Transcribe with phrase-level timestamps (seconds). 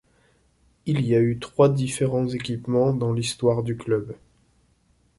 [0.87, 4.15] Il y a eu trois différents équipements dans l'histoire du club.